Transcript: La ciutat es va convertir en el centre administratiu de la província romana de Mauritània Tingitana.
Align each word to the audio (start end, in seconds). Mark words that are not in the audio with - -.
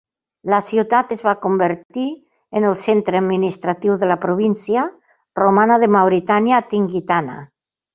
La 0.51 0.59
ciutat 0.69 1.11
es 1.15 1.19
va 1.27 1.33
convertir 1.43 2.05
en 2.61 2.67
el 2.71 2.79
centre 2.87 3.21
administratiu 3.21 4.01
de 4.05 4.11
la 4.15 4.19
província 4.27 4.89
romana 5.45 5.81
de 5.87 5.95
Mauritània 6.01 6.67
Tingitana. 6.77 7.43